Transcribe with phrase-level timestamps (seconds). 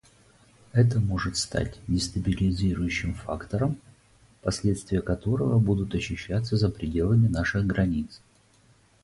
[0.71, 3.77] Это может стать дестабилизирующим фактором,
[4.41, 8.19] последствия которого будут ощущаться за пределами наших границ.